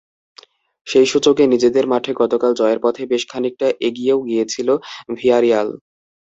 সেই 0.87 1.05
সুযোগে 1.05 1.43
নিজেদের 1.47 1.85
মাঠে 1.87 2.11
গতকাল 2.21 2.51
জয়ের 2.55 2.79
পথে 2.83 3.03
বেশ 3.11 3.23
খানিকটা 3.31 3.67
এগিয়েও 3.87 4.19
গিয়েছিল 4.27 4.69
ভিয়ারিয়াল। 5.17 5.69